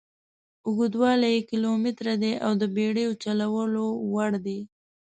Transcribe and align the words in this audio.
اوږدوالی 0.67 1.29
یې 1.35 1.41
کیلومتره 1.49 2.13
دي 2.21 2.33
او 2.45 2.51
د 2.61 2.63
بېړیو 2.75 3.11
چلولو 3.23 3.85
وړ 4.13 4.31
دي. 4.45 4.59